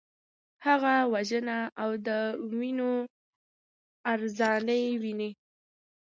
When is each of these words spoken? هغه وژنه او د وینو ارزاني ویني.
هغه 0.65 0.93
وژنه 1.13 1.57
او 1.81 1.89
د 2.07 2.09
وینو 2.59 2.91
ارزاني 4.11 4.83
ویني. 5.01 5.29